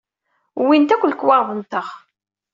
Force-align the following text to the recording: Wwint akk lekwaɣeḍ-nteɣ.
Wwint 0.61 0.93
akk 0.95 1.03
lekwaɣeḍ-nteɣ. 1.07 1.87